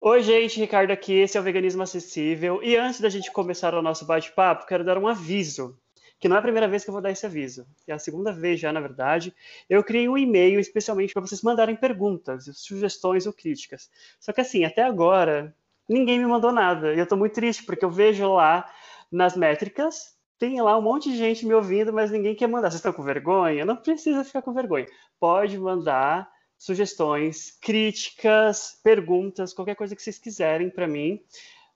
[0.00, 2.60] Oi, gente, Ricardo aqui, esse é o Veganismo Acessível.
[2.62, 5.78] E antes da gente começar o nosso bate-papo, quero dar um aviso,
[6.18, 8.32] que não é a primeira vez que eu vou dar esse aviso, é a segunda
[8.32, 9.32] vez já, na verdade.
[9.68, 13.90] Eu criei um e-mail especialmente para vocês mandarem perguntas, sugestões ou críticas.
[14.18, 15.54] Só que assim, até agora,
[15.88, 16.94] ninguém me mandou nada.
[16.94, 18.68] E eu estou muito triste, porque eu vejo lá
[19.12, 22.70] nas métricas, tem lá um monte de gente me ouvindo, mas ninguém quer mandar.
[22.70, 23.64] Vocês estão com vergonha?
[23.64, 24.86] Não precisa ficar com vergonha.
[25.18, 31.20] Pode mandar sugestões, críticas, perguntas, qualquer coisa que vocês quiserem para mim,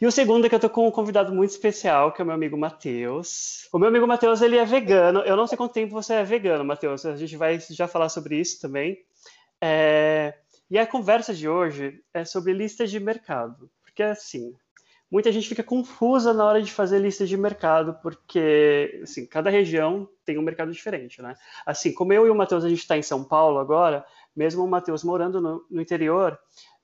[0.00, 2.26] E o segundo é que eu tô com um convidado muito especial, que é o
[2.26, 3.68] meu amigo Matheus.
[3.72, 5.20] O meu amigo Matheus, ele é vegano.
[5.20, 7.06] Eu não sei quanto tempo você é vegano, Matheus.
[7.06, 8.98] A gente vai já falar sobre isso também.
[9.60, 10.34] É...
[10.70, 13.70] E a conversa de hoje é sobre listas de mercado.
[13.82, 14.54] Porque, assim,
[15.10, 20.08] muita gente fica confusa na hora de fazer listas de mercado, porque, assim, cada região
[20.24, 21.34] tem um mercado diferente, né?
[21.66, 24.68] Assim, como eu e o Matheus, a gente está em São Paulo agora, mesmo o
[24.68, 26.38] Matheus morando no, no interior,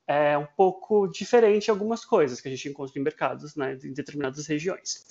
[0.07, 4.47] é um pouco diferente algumas coisas que a gente encontra em mercados, né, em determinadas
[4.47, 5.05] regiões.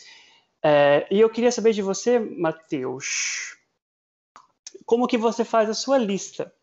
[0.63, 3.57] É, e eu queria saber de você, Matheus,
[4.85, 6.53] como que você faz a sua lista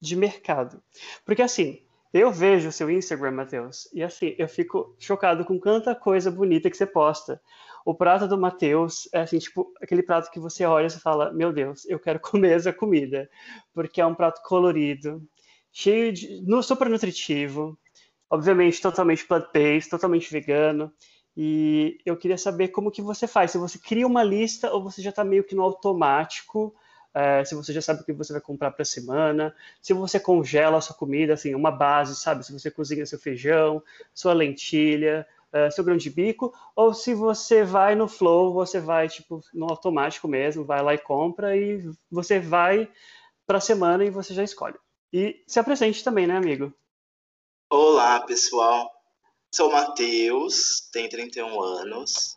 [0.00, 0.82] de mercado?
[1.24, 1.82] Porque assim,
[2.12, 6.68] eu vejo o seu Instagram, Matheus, e assim, eu fico chocado com tanta coisa bonita
[6.68, 7.40] que você posta.
[7.84, 11.52] O prato do Matheus é assim, tipo, aquele prato que você olha e fala, meu
[11.52, 13.28] Deus, eu quero comer essa comida,
[13.72, 15.22] porque é um prato colorido,
[15.72, 16.44] cheio de.
[16.62, 17.78] Super nutritivo,
[18.28, 20.92] obviamente totalmente plant-based, totalmente vegano.
[21.36, 25.00] E eu queria saber como que você faz, se você cria uma lista ou você
[25.00, 26.74] já está meio que no automático,
[27.14, 30.20] é, se você já sabe o que você vai comprar para a semana, se você
[30.20, 32.44] congela a sua comida, assim, uma base, sabe?
[32.44, 33.82] Se você cozinha seu feijão,
[34.14, 39.08] sua lentilha, é, seu grão de bico, ou se você vai no flow, você vai,
[39.08, 42.90] tipo, no automático mesmo, vai lá e compra e você vai
[43.46, 44.78] para a semana e você já escolhe.
[45.12, 46.72] E se apresente também, né, amigo?
[47.68, 48.90] Olá, pessoal.
[49.52, 52.36] Sou o Matheus, tenho 31 anos.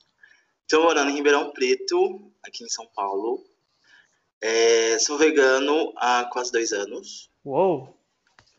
[0.64, 3.44] Estou morando em Ribeirão Preto, aqui em São Paulo.
[4.42, 7.30] É, sou vegano há quase dois anos.
[7.46, 7.96] Uou!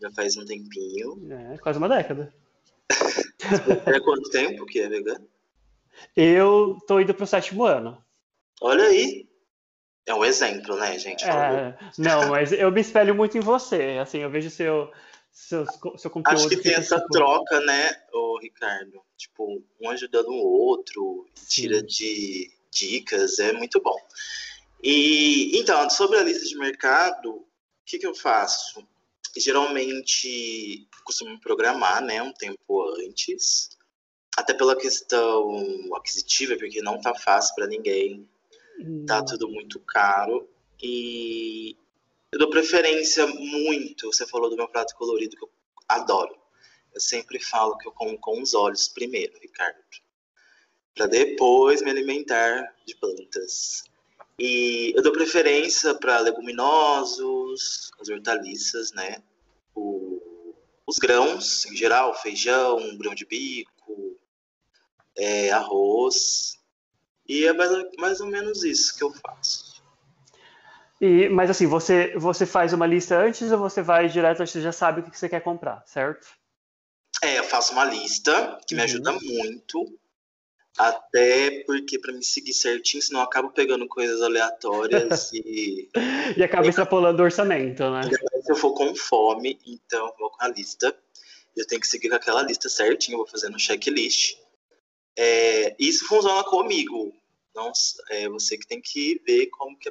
[0.00, 1.20] Já faz um tempinho.
[1.32, 2.32] É, quase uma década.
[3.86, 5.26] é quanto tempo que é vegano?
[6.16, 8.02] Eu tô indo pro sétimo ano.
[8.60, 9.28] Olha aí,
[10.06, 11.24] é um exemplo, né, gente?
[11.24, 13.98] É, não, mas eu me espelho muito em você.
[14.00, 14.90] Assim, eu vejo seu,
[15.32, 15.64] seu,
[15.96, 16.36] seu conteúdo.
[16.36, 17.10] Acho que tem essa tipo...
[17.10, 19.00] troca, né, o Ricardo?
[19.16, 23.96] Tipo, um ajudando o outro, tira de dicas, é muito bom.
[24.82, 27.46] E então, sobre a lista de mercado, o
[27.86, 28.86] que, que eu faço?
[29.36, 33.70] Geralmente costumo programar, né, um tempo antes,
[34.36, 38.28] até pela questão aquisitiva, porque não tá fácil para ninguém
[39.06, 39.24] Tá hum.
[39.24, 40.48] tudo muito caro.
[40.82, 41.76] E
[42.32, 44.12] eu dou preferência muito.
[44.12, 45.50] Você falou do meu prato colorido que eu
[45.88, 46.36] adoro.
[46.92, 49.78] Eu sempre falo que eu como com os olhos primeiro, Ricardo.
[50.94, 53.84] Para depois me alimentar de plantas.
[54.38, 59.22] E eu dou preferência para leguminosos, as hortaliças, né?
[59.74, 60.54] O,
[60.86, 64.18] os grãos, em geral, feijão, grão de bico,
[65.16, 66.58] é, arroz.
[67.28, 69.82] E é mais, mais ou menos isso que eu faço.
[71.00, 74.72] E, mas assim, você, você faz uma lista antes ou você vai direto, você já
[74.72, 76.26] sabe o que você quer comprar, certo?
[77.22, 78.78] É, eu faço uma lista que uhum.
[78.78, 79.98] me ajuda muito.
[80.76, 85.88] Até porque para me seguir certinho, senão eu acabo pegando coisas aleatórias e.
[86.36, 88.02] e acaba extrapolando o orçamento, né?
[88.42, 90.96] Se eu for com fome, então eu vou com a lista.
[91.56, 94.36] Eu tenho que seguir com aquela lista certinho, vou fazendo um checklist.
[95.16, 97.14] É, isso funciona comigo.
[97.54, 97.70] Não,
[98.10, 99.88] é você que tem que ver como que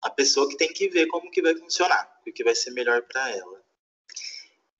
[0.00, 3.02] a pessoa que tem que ver como que vai funcionar, o que vai ser melhor
[3.02, 3.61] para ela.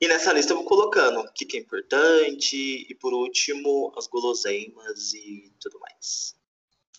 [0.03, 2.57] E nessa lista eu vou colocando o que, que é importante
[2.91, 6.35] e por último as guloseimas e tudo mais.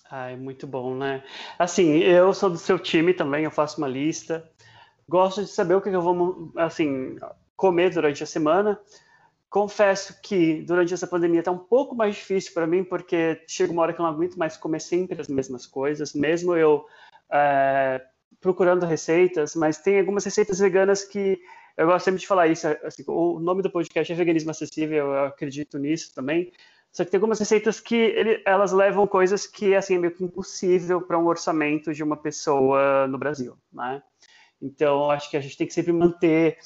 [0.10, 1.22] Ai, muito bom, né?
[1.60, 4.50] Assim, eu sou do seu time também, eu faço uma lista.
[5.06, 7.18] Gosto de saber o que eu vou, assim,
[7.58, 8.80] comer durante a semana.
[9.50, 13.82] Confesso que durante essa pandemia está um pouco mais difícil para mim, porque chega uma
[13.82, 16.86] hora que eu não aguento mais comer sempre as mesmas coisas, mesmo eu
[17.30, 18.02] é,
[18.40, 21.42] procurando receitas, mas tem algumas receitas veganas que
[21.78, 22.68] eu gosto sempre de falar isso.
[22.84, 26.52] Assim, o nome do podcast é Veganismo Acessível, eu acredito nisso também,
[26.92, 30.24] Só que tem algumas receitas que ele, elas levam coisas que assim, é meio que
[30.24, 34.02] impossível para um orçamento de uma pessoa no Brasil, né?
[34.62, 36.58] Então, acho que a gente tem que sempre manter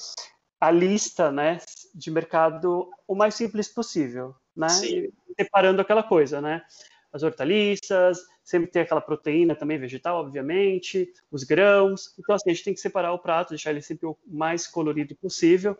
[0.60, 1.58] a lista né,
[1.94, 4.68] de mercado o mais simples possível, né?
[4.68, 5.08] Sim.
[5.36, 6.62] Separando aquela coisa, né?
[7.18, 12.14] As hortaliças, sempre ter aquela proteína também vegetal, obviamente, os grãos.
[12.16, 15.16] Então, assim, a gente tem que separar o prato, deixar ele sempre o mais colorido
[15.16, 15.76] possível.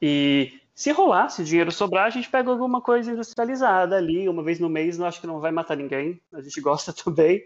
[0.00, 4.42] E se rolar, se o dinheiro sobrar, a gente pega alguma coisa industrializada ali, uma
[4.42, 7.44] vez no mês, não acho que não vai matar ninguém, a gente gosta também,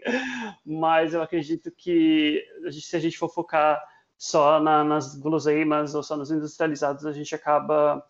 [0.65, 2.41] mas eu acredito que
[2.71, 3.81] se a gente for focar
[4.17, 8.01] só na, nas guloseimas ou só nos industrializados, a gente acaba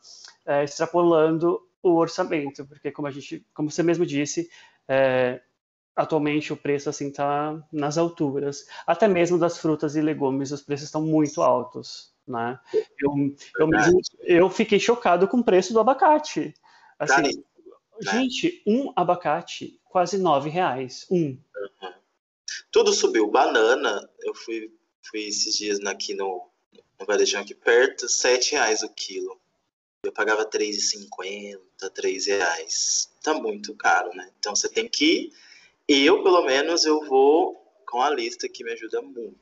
[0.45, 4.50] é, extrapolando o orçamento, porque como a gente, como você mesmo disse,
[4.88, 5.42] é,
[5.95, 10.86] atualmente o preço assim está nas alturas, até mesmo das frutas e legumes, os preços
[10.86, 12.60] estão muito altos, né?
[13.00, 16.54] Eu, eu, mesmo, eu fiquei chocado com o preço do abacate.
[17.00, 18.12] Assim, né?
[18.12, 21.25] gente, um abacate quase nove reais, um.
[21.25, 21.94] Uhum.
[22.72, 23.30] Tudo subiu.
[23.30, 26.48] Banana, eu fui Fui esses dias aqui no,
[27.00, 29.39] no varejão aqui perto, sete reais o quilo.
[30.03, 33.12] Eu pagava R$3,50, 3,00 reais.
[33.21, 34.31] Tá muito caro, né?
[34.39, 35.31] Então você tem que
[35.88, 36.06] ir.
[36.06, 37.56] Eu, pelo menos, eu vou
[37.86, 39.38] com a lista que me ajuda muito.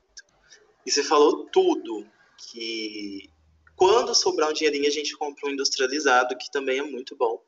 [0.86, 2.06] E você falou tudo
[2.38, 3.30] que
[3.74, 7.42] quando sobrar um dinheirinho a gente compra um industrializado, que também é muito bom.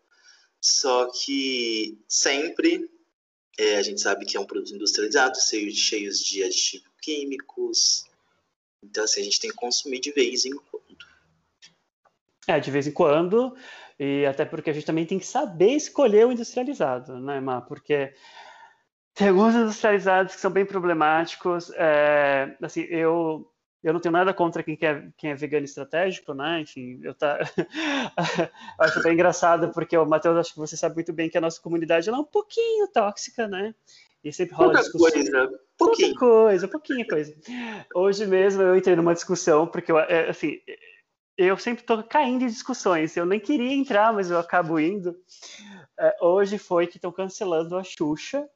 [0.62, 2.90] Só que sempre
[3.58, 8.06] é, a gente sabe que é um produto industrializado, cheios de aditivos químicos.
[8.82, 10.91] Então, assim, a gente tem que consumir de vez em quando.
[12.48, 13.56] É, de vez em quando,
[14.00, 17.62] e até porque a gente também tem que saber escolher o industrializado, né, Má?
[17.62, 18.14] Porque
[19.14, 21.72] tem alguns industrializados que são bem problemáticos.
[21.76, 23.48] É, assim, eu
[23.84, 26.62] eu não tenho nada contra quem, quer, quem é vegano estratégico, né?
[26.62, 27.40] Enfim, eu tá.
[28.80, 31.60] acho bem engraçado, porque o Matheus, acho que você sabe muito bem que a nossa
[31.60, 33.74] comunidade é um pouquinho tóxica, né?
[34.24, 35.12] E sempre rola Pouca discussão.
[35.12, 36.10] Coisa, pouquinho.
[36.10, 37.36] Pouca coisa, pouquinha coisa.
[37.96, 40.60] Hoje mesmo eu entrei numa discussão, porque eu, é, assim,
[41.44, 43.16] eu sempre estou caindo em discussões.
[43.16, 45.16] Eu nem queria entrar, mas eu acabo indo.
[46.00, 48.48] É, hoje foi que estão cancelando a Xuxa,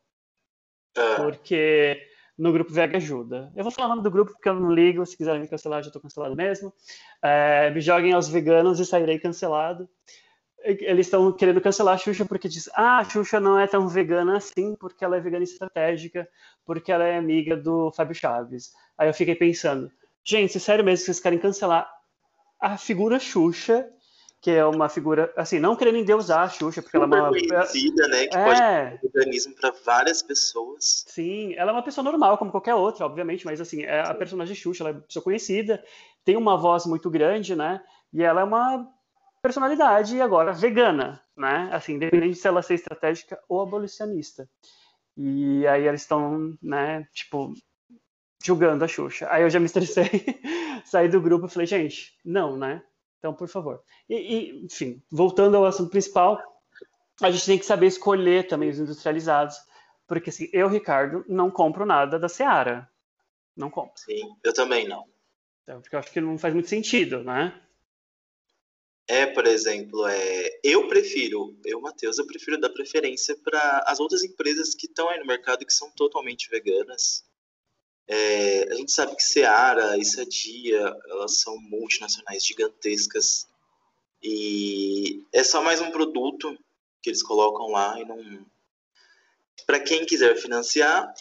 [0.98, 1.16] ah.
[1.18, 2.02] porque
[2.38, 3.52] no grupo VEG Ajuda.
[3.56, 5.82] Eu vou falar o nome do grupo porque eu não ligo, se quiserem me cancelar,
[5.82, 6.74] já estou cancelado mesmo.
[7.22, 9.90] É, me joguem aos veganos e sairei cancelado.
[10.64, 14.38] Eles estão querendo cancelar a Xuxa porque diz, ah, a Xuxa não é tão vegana
[14.38, 16.28] assim, porque ela é vegana estratégica,
[16.66, 18.74] porque ela é amiga do Fábio Chaves.
[18.98, 19.92] Aí eu fiquei pensando,
[20.24, 21.88] gente, sério mesmo que vocês querem cancelar
[22.60, 23.90] a figura Xuxa
[24.46, 27.30] que é uma figura, assim, não querendo endeusar a Xuxa, porque Super ela é uma.
[27.32, 28.28] conhecida, né?
[28.28, 28.46] Que é...
[28.46, 28.62] pode
[29.04, 31.04] um organismo para várias pessoas.
[31.08, 34.56] Sim, ela é uma pessoa normal, como qualquer outra, obviamente, mas, assim, é a personagem
[34.56, 35.84] Xuxa, ela é pessoa conhecida,
[36.24, 37.82] tem uma voz muito grande, né?
[38.14, 38.88] E ela é uma
[39.42, 41.68] personalidade agora vegana, né?
[41.72, 44.48] Assim, independente se ela ser estratégica ou abolicionista.
[45.18, 47.52] E aí eles estão, né, tipo,
[48.44, 49.28] julgando a Xuxa.
[49.32, 50.06] Aí eu já me estressei,
[50.96, 52.82] saí do grupo e falei, gente, não, né?
[53.20, 53.84] Então, por favor.
[54.08, 56.42] E, e, enfim, voltando ao assunto principal,
[57.22, 59.58] a gente tem que saber escolher também os industrializados,
[60.08, 62.90] porque assim, eu, Ricardo, não compro nada da Seara.
[63.58, 63.94] Não compro.
[63.98, 65.06] Sim, eu também não.
[65.64, 67.62] Então, porque eu acho que não faz muito sentido, né?
[69.08, 74.24] É, por exemplo, é, eu prefiro, eu, Matheus, eu prefiro dar preferência para as outras
[74.24, 77.26] empresas que estão aí no mercado que são totalmente veganas.
[78.08, 83.48] É, a gente sabe que Seara e Sadia, elas são multinacionais gigantescas.
[84.22, 86.58] E é só mais um produto
[87.02, 88.46] que eles colocam lá e não...
[89.66, 91.12] Para quem quiser financiar,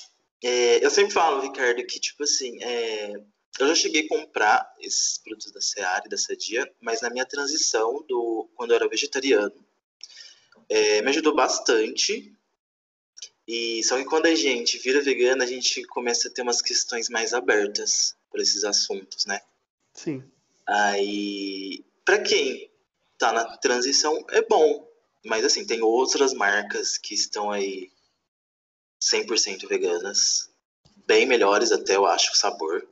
[0.43, 3.13] é, eu sempre falo, Ricardo, que tipo assim, é,
[3.59, 7.25] eu já cheguei a comprar esses produtos da Seara e da Sadia, mas na minha
[7.25, 9.55] transição do quando eu era vegetariano,
[10.69, 12.35] é, me ajudou bastante
[13.47, 17.11] e só que quando a gente vira vegana, a gente começa a ter umas questões
[17.11, 19.41] mais abertas para esses assuntos, né?
[19.93, 20.25] Sim.
[20.67, 22.71] Aí, para quem
[23.19, 24.89] tá na transição é bom,
[25.25, 27.91] mas assim, tem outras marcas que estão aí
[29.01, 30.51] 100% veganas,
[31.07, 32.89] bem melhores até eu acho o sabor.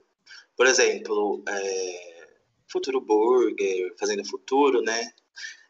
[0.55, 2.29] Por exemplo, é,
[2.69, 5.13] Futuro Burger, Fazenda Futuro, né?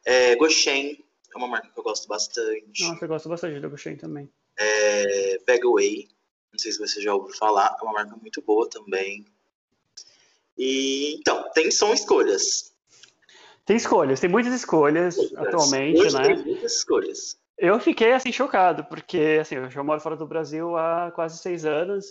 [0.04, 2.82] É, Goshen é uma marca que eu gosto bastante.
[2.82, 4.28] Nossa, eu gosto bastante da Goshen também
[4.58, 6.08] é Bagaway,
[6.52, 9.24] não sei se você já ouviu falar, é uma marca muito boa também.
[10.56, 12.72] E então, tem são escolhas.
[13.64, 16.34] Tem escolhas, tem muitas escolhas atualmente, Hoje né?
[16.34, 17.40] Tem muitas escolhas.
[17.56, 21.64] Eu fiquei assim chocado, porque assim, eu já moro fora do Brasil há quase seis
[21.64, 22.06] anos.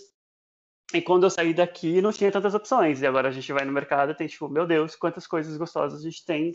[0.94, 3.00] E quando eu saí daqui, não tinha tantas opções.
[3.00, 6.00] E agora a gente vai no mercado e tem, tipo, meu Deus, quantas coisas gostosas
[6.00, 6.52] a gente tem.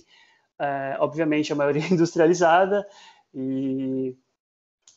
[0.59, 2.87] É, obviamente, a maioria industrializada.
[3.33, 4.15] E,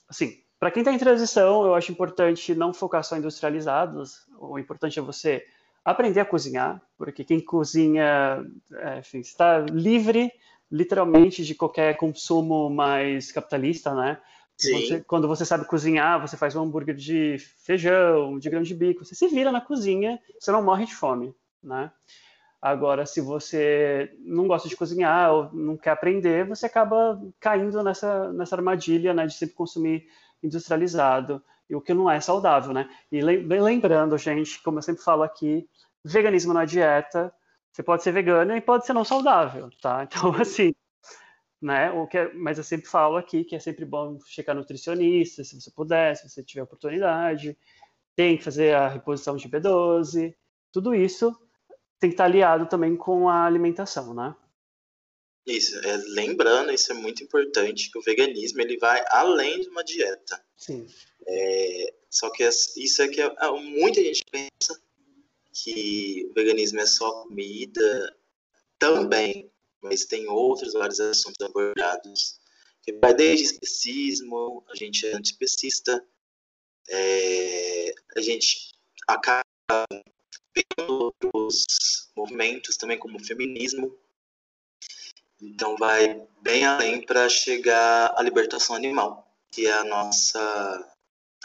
[0.08, 4.26] assim, para quem está em transição, eu acho importante não focar só em industrializados.
[4.38, 5.42] O importante é você
[5.82, 10.30] aprender a cozinhar, porque quem cozinha, é, enfim, está livre,
[10.70, 14.20] literalmente, de qualquer consumo mais capitalista, né?
[14.58, 19.02] Você, quando você sabe cozinhar, você faz um hambúrguer de feijão, de grão de bico,
[19.02, 21.90] você se vira na cozinha, você não morre de fome, né?
[22.60, 28.30] Agora, se você não gosta de cozinhar ou não quer aprender, você acaba caindo nessa,
[28.34, 30.06] nessa armadilha né, de sempre consumir
[30.42, 32.88] industrializado, e o que não é saudável, né?
[33.12, 35.68] E lembrando, gente, como eu sempre falo aqui,
[36.04, 37.32] veganismo na dieta,
[37.72, 40.02] você pode ser vegano e pode ser não saudável, tá?
[40.10, 40.74] Então, assim,
[41.60, 41.90] né?
[41.92, 45.60] O que é, mas eu sempre falo aqui que é sempre bom checar nutricionista, se
[45.60, 47.56] você puder, se você tiver oportunidade.
[48.16, 50.34] Tem que fazer a reposição de B12.
[50.72, 51.36] Tudo isso
[52.00, 54.34] tem que estar aliado também com a alimentação, né?
[55.46, 59.82] Isso, é, lembrando, isso é muito importante, que o veganismo ele vai além de uma
[59.82, 60.44] dieta.
[60.56, 60.86] Sim.
[61.26, 64.80] É, só que isso é que é, muita gente pensa
[65.52, 68.16] que o veganismo é só comida,
[68.80, 72.40] também, mas tem outros vários assuntos abordados,
[72.82, 76.04] que vai desde especismo, a gente é antiespecista,
[76.88, 78.74] é, a gente
[79.06, 79.44] acaba
[80.52, 83.96] pegando outros movimentos também, como o feminismo,
[85.40, 90.88] então vai bem além para chegar à libertação animal, que é a nossa,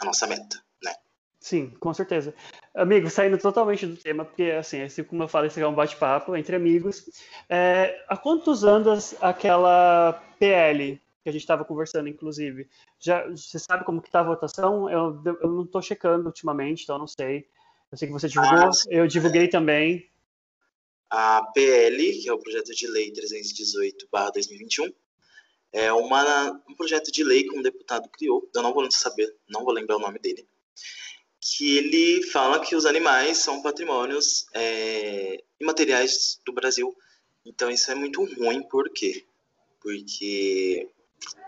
[0.00, 0.94] a nossa meta, né?
[1.40, 2.34] Sim, com certeza.
[2.74, 6.36] Amigo, saindo totalmente do tema, porque assim, assim como eu falei, isso é um bate-papo
[6.36, 7.08] entre amigos.
[7.48, 12.68] É, há quantos anos aquela PL que a gente estava conversando, inclusive,
[13.00, 14.88] já você sabe como que está a votação?
[14.88, 17.48] Eu, eu não estou checando ultimamente, então não sei.
[17.90, 20.08] Eu sei que você divulgou, ah, eu divulguei também.
[21.08, 24.92] A PL, que é o projeto de lei 318/2021,
[25.72, 28.48] é uma, um projeto de lei que um deputado criou.
[28.54, 30.46] Eu não vou saber, não vou lembrar o nome dele.
[31.40, 36.96] Que ele fala que os animais são patrimônios é, imateriais do Brasil.
[37.44, 39.24] Então isso é muito ruim, por quê?
[39.80, 40.88] Porque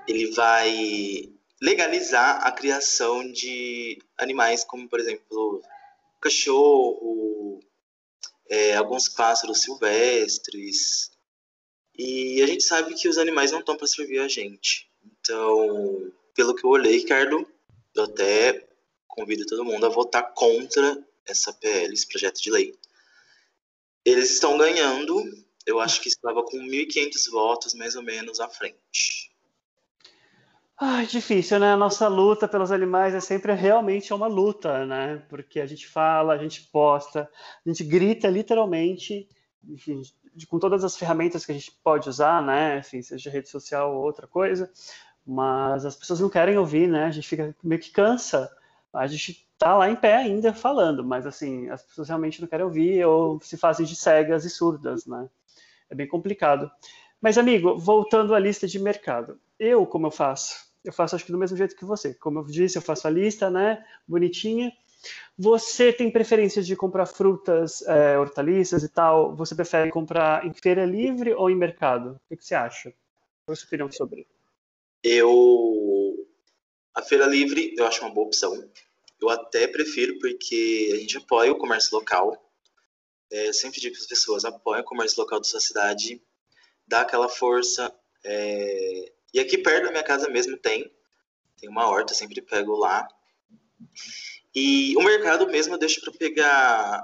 [0.06, 5.60] ele vai legalizar a criação de animais como, por exemplo,
[6.20, 7.60] cachorro,
[8.48, 11.10] é, alguns pássaros silvestres.
[11.96, 14.88] E a gente sabe que os animais não estão para servir a gente.
[15.20, 17.46] Então, pelo que eu olhei, Ricardo,
[17.94, 18.68] eu até
[19.06, 22.78] convido todo mundo a votar contra essa PL, esse projeto de lei.
[24.04, 25.22] Eles estão ganhando,
[25.66, 29.30] eu acho que estava com 1.500 votos mais ou menos à frente.
[30.80, 31.72] Ah, difícil, né?
[31.72, 35.16] A nossa luta pelos animais é sempre realmente uma luta, né?
[35.28, 37.28] Porque a gente fala, a gente posta,
[37.66, 39.28] a gente grita literalmente,
[39.68, 40.02] enfim,
[40.48, 42.78] com todas as ferramentas que a gente pode usar, né?
[42.78, 44.70] Enfim, seja rede social ou outra coisa,
[45.26, 47.06] mas as pessoas não querem ouvir, né?
[47.06, 48.48] A gente fica meio que cansa.
[48.92, 52.64] A gente tá lá em pé ainda falando, mas assim, as pessoas realmente não querem
[52.64, 55.28] ouvir ou se fazem de cegas e surdas, né?
[55.90, 56.70] É bem complicado.
[57.20, 59.40] Mas, amigo, voltando à lista de mercado.
[59.58, 60.67] Eu, como eu faço?
[60.84, 62.14] Eu faço acho que do mesmo jeito que você.
[62.14, 63.84] Como eu disse, eu faço a lista, né?
[64.06, 64.72] Bonitinha.
[65.36, 69.34] Você tem preferência de comprar frutas, é, hortaliças e tal?
[69.36, 72.20] Você prefere comprar em feira livre ou em mercado?
[72.30, 72.92] O que, você acha?
[73.44, 74.26] Qual a sua opinião sobre?
[75.02, 76.26] Eu.
[76.94, 78.52] A feira livre eu acho uma boa opção.
[79.20, 82.44] Eu até prefiro porque a gente apoia o comércio local.
[83.30, 86.20] É, sempre digo para as pessoas: apoia o comércio local da sua cidade,
[86.86, 87.94] dá aquela força.
[88.24, 90.92] É, e aqui perto da minha casa mesmo tem.
[91.58, 93.06] Tem uma horta, sempre pego lá.
[94.54, 97.02] E o mercado mesmo eu deixo para pegar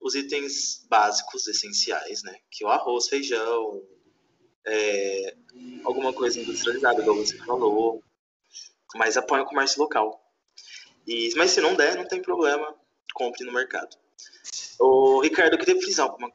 [0.00, 2.36] os itens básicos, essenciais, né?
[2.50, 3.82] Que é o arroz, feijão,
[4.66, 5.36] é,
[5.84, 8.02] alguma coisa industrializada, como você falou.
[8.94, 10.20] Mas apoio o comércio local.
[11.06, 12.74] E, mas se não der, não tem problema,
[13.12, 13.96] compre no mercado.
[14.78, 16.32] O Ricardo, eu queria frisar uma,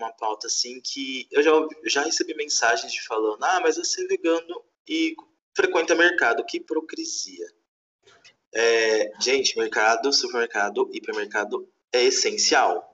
[0.00, 1.52] uma pauta assim que eu já,
[1.84, 5.14] já recebi mensagens de falando, ah, mas você é vegano e
[5.54, 7.46] frequenta mercado, que hipocrisia.
[8.52, 12.86] É, gente, mercado, supermercado, hipermercado é essencial.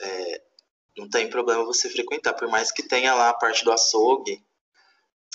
[0.00, 0.42] É,
[0.96, 4.42] não tem problema você frequentar, por mais que tenha lá a parte do açougue,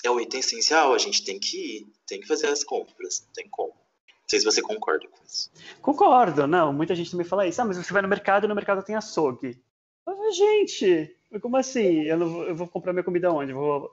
[0.04, 3.32] é um item essencial, a gente tem que ir, tem que fazer as compras, não
[3.32, 3.72] tem como.
[3.72, 5.50] Não sei se você concorda com isso.
[5.80, 6.72] Concordo, não.
[6.72, 7.60] Muita gente também fala isso.
[7.60, 9.62] Ah, mas você vai no mercado e no mercado tem açougue.
[10.32, 12.02] Gente, como assim?
[12.02, 13.52] Eu, não, eu vou comprar minha comida onde?
[13.52, 13.90] Vou,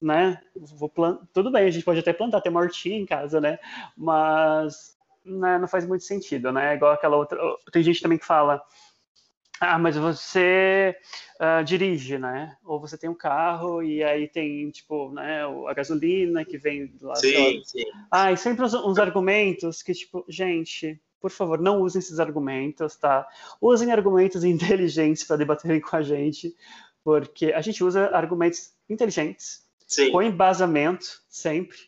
[0.00, 0.40] né?
[0.54, 1.20] Vou plant...
[1.32, 3.58] Tudo bem, a gente pode até plantar, ter uma hortinha em casa, né?
[3.96, 6.74] Mas né, não faz muito sentido, né?
[6.74, 7.38] Igual aquela outra.
[7.72, 8.62] Tem gente também que fala.
[9.60, 10.96] Ah, mas você
[11.40, 12.56] uh, dirige, né?
[12.64, 17.14] Ou você tem um carro e aí tem, tipo, né, a gasolina que vem lá.
[17.14, 17.84] Sim, sim.
[18.10, 22.96] Ah, e sempre uns, uns argumentos que, tipo, gente, por favor, não usem esses argumentos,
[22.96, 23.26] tá?
[23.60, 26.54] Usem argumentos inteligentes para debaterem com a gente,
[27.04, 30.10] porque a gente usa argumentos inteligentes, Sim.
[30.10, 31.78] com embasamento, sempre,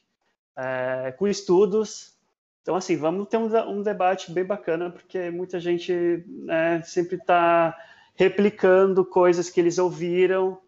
[0.57, 2.14] é, com estudos.
[2.62, 7.76] Então, assim, vamos ter um, um, debate bem bacana, porque muita gente né, sempre está
[8.14, 10.59] replicando coisas que eles ouviram,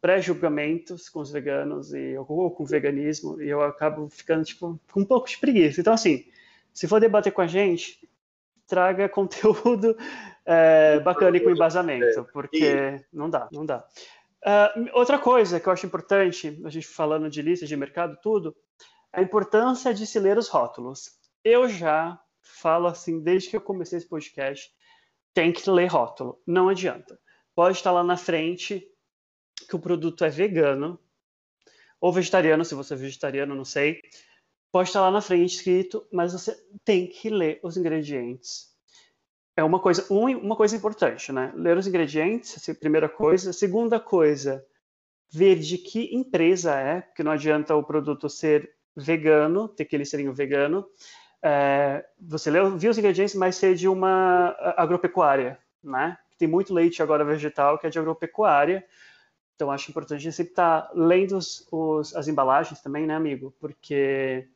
[0.00, 5.00] pré-julgamentos com os veganos e, ou com o veganismo, e eu acabo ficando tipo, com
[5.00, 5.80] um pouco de preguiça.
[5.80, 6.24] Então, assim,
[6.76, 8.05] se for debater com a gente,
[8.66, 9.96] traga conteúdo
[10.44, 13.86] é, bacana e com embasamento, porque não dá, não dá.
[14.44, 18.54] Uh, outra coisa que eu acho importante, a gente falando de listas de mercado, tudo,
[19.12, 21.18] a importância de se ler os rótulos.
[21.42, 24.70] Eu já falo assim, desde que eu comecei esse podcast,
[25.34, 27.18] tem que ler rótulo, não adianta.
[27.54, 28.86] Pode estar lá na frente
[29.68, 30.98] que o produto é vegano,
[32.00, 34.00] ou vegetariano, se você é vegetariano, não sei.
[34.76, 36.54] Pode estar lá na frente escrito, mas você
[36.84, 38.66] tem que ler os ingredientes.
[39.56, 41.50] É uma coisa, uma coisa importante, né?
[41.56, 43.54] Ler os ingredientes, essa é a primeira coisa.
[43.54, 44.62] Segunda coisa,
[45.32, 50.04] ver de que empresa é, porque não adianta o produto ser vegano, ter que ele
[50.04, 50.86] ser vegano.
[51.42, 56.18] É, você leu, viu os ingredientes, mas ser de uma agropecuária, né?
[56.36, 58.84] Tem muito leite agora vegetal que é de agropecuária.
[59.54, 63.54] Então, acho importante sempre estar lendo os, os, as embalagens também, né, amigo?
[63.58, 64.46] Porque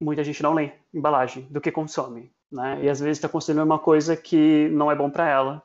[0.00, 2.80] muita gente não lê embalagem do que consome, né?
[2.82, 5.62] E às vezes está consumindo uma coisa que não é bom para ela.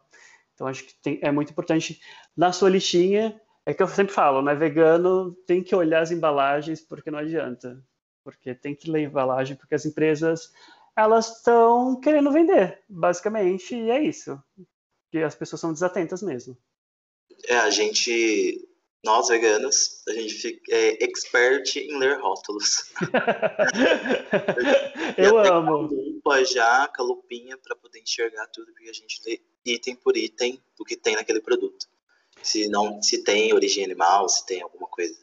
[0.54, 2.02] Então acho que tem, é muito importante
[2.36, 3.40] na sua listinha.
[3.66, 4.54] É que eu sempre falo, né?
[4.54, 7.82] Vegano tem que olhar as embalagens porque não adianta,
[8.24, 10.52] porque tem que ler a embalagem porque as empresas
[10.96, 14.42] elas estão querendo vender, basicamente, e é isso.
[15.12, 16.58] Que as pessoas são desatentas mesmo.
[17.48, 18.68] É, a gente
[19.04, 22.90] nós veganos, a gente fica, é expert em ler rótulos.
[25.18, 25.82] eu amo.
[25.82, 30.16] Lupa já, com a lupinha, para poder enxergar tudo, porque a gente lê item por
[30.16, 31.86] item o que tem naquele produto.
[32.42, 35.18] Se não, se tem origem animal, se tem alguma coisa.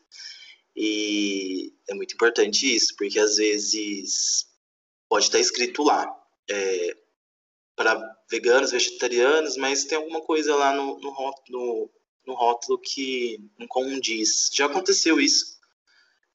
[0.76, 4.46] E é muito importante isso, porque às vezes
[5.08, 6.14] pode estar escrito lá
[6.50, 6.96] é,
[7.74, 11.90] para veganos, vegetarianos, mas tem alguma coisa lá no, no, no
[12.26, 14.50] no rótulo que não condiz.
[14.52, 15.58] Já aconteceu isso.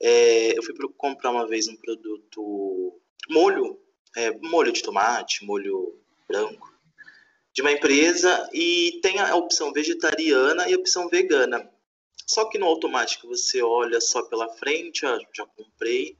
[0.01, 3.79] É, eu fui comprar uma vez um produto, molho,
[4.15, 6.73] é, molho de tomate, molho branco,
[7.53, 11.71] de uma empresa e tem a opção vegetariana e a opção vegana.
[12.27, 16.17] Só que no automático você olha só pela frente, ó, já comprei.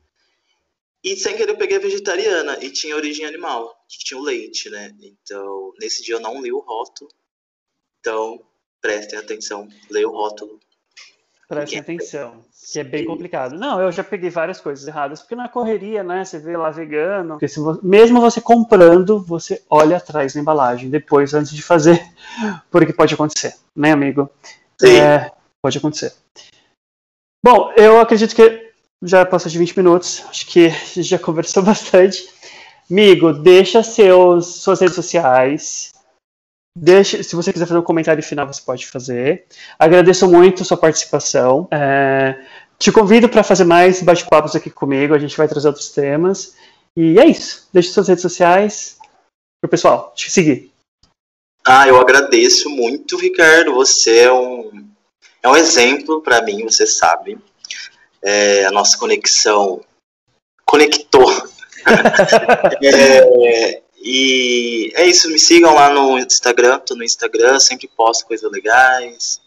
[1.03, 4.69] E sem querer eu peguei a vegetariana e tinha origem animal, que tinha o leite,
[4.69, 4.95] né?
[5.01, 7.11] Então, nesse dia eu não li o rótulo.
[7.99, 8.43] Então,
[8.85, 10.59] prestem atenção, leiam o rótulo.
[11.47, 13.55] Prestem atenção, que é bem complicado.
[13.55, 17.33] Não, eu já peguei várias coisas erradas, porque na correria, né, você vê lá vegano,
[17.33, 21.99] porque se você, mesmo você comprando, você olha atrás da embalagem, depois, antes de fazer,
[22.69, 24.29] porque pode acontecer, né, amigo?
[24.79, 24.97] Sim.
[24.97, 26.13] É, pode acontecer.
[27.43, 28.71] Bom, eu acredito que
[29.01, 32.27] já passou de 20 minutos, acho que a gente já conversou bastante.
[32.89, 35.94] Amigo, deixa seus, suas redes sociais,
[36.77, 39.45] Se você quiser fazer um comentário final, você pode fazer.
[39.79, 41.69] Agradeço muito sua participação.
[41.71, 42.45] É,
[42.77, 45.13] te convido para fazer mais bate-papos aqui comigo.
[45.13, 46.53] A gente vai trazer outros temas.
[46.97, 47.69] E é isso.
[47.71, 48.97] Deixe suas redes sociais
[49.61, 50.71] para o pessoal te seguir.
[51.65, 53.73] Ah, eu agradeço muito, Ricardo.
[53.73, 54.85] Você é um,
[55.41, 57.37] é um exemplo para mim, você sabe.
[58.21, 59.81] É, a nossa conexão
[60.65, 61.31] conectou.
[62.83, 68.51] é, e é isso, me sigam lá no Instagram, tô no Instagram, sempre posto coisas
[68.51, 69.41] legais.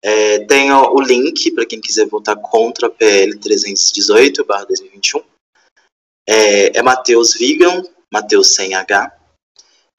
[0.00, 5.24] É, tenho o link para quem quiser votar contra a PL 318-2021.
[6.24, 9.12] É, é Matheus Vigan, Matheus sem H.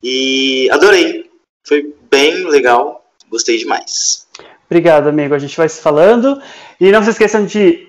[0.02, 1.30] E adorei,
[1.66, 4.26] foi bem legal, gostei demais.
[4.68, 5.34] Obrigado, amigo.
[5.34, 6.42] A gente vai se falando.
[6.80, 7.87] E não se esqueçam de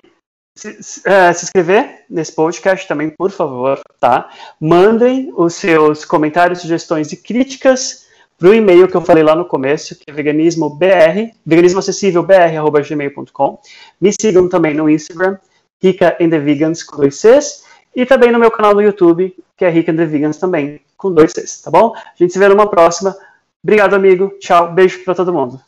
[0.55, 4.29] se, é, se inscrever nesse podcast também, por favor, tá?
[4.59, 8.07] Mandem os seus comentários, sugestões e críticas
[8.37, 13.59] para o e-mail que eu falei lá no começo, que é veganismobr, veganismoacessívelbr.gmail.com.
[13.99, 15.37] Me sigam também no Instagram,
[15.81, 17.63] Rica and the Vegans com dois Cs,
[17.95, 21.11] e também no meu canal no YouTube, que é Rica and the Vegans também, com
[21.11, 21.93] dois Cs, tá bom?
[21.95, 23.13] A gente se vê numa próxima.
[23.63, 24.29] Obrigado, amigo.
[24.39, 24.71] Tchau.
[24.71, 25.61] Beijo para todo mundo.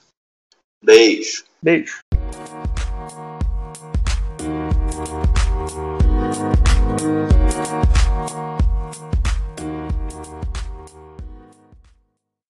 [0.83, 1.43] Beijo.
[1.61, 2.00] Beijo.